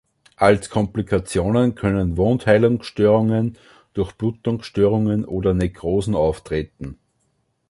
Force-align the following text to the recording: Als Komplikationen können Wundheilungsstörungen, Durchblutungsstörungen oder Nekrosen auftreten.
Als 0.35 0.71
Komplikationen 0.71 1.75
können 1.75 2.17
Wundheilungsstörungen, 2.17 3.55
Durchblutungsstörungen 3.93 5.25
oder 5.25 5.53
Nekrosen 5.53 6.15
auftreten. 6.15 6.97